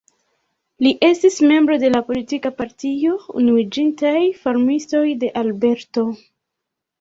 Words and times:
Li 0.85 0.93
estis 1.07 1.35
membro 1.51 1.75
de 1.83 1.91
la 1.95 2.01
politika 2.07 2.51
partio 2.61 3.13
Unuiĝintaj 3.43 4.15
Farmistoj 4.41 5.05
de 5.25 5.31
Alberto. 5.45 6.09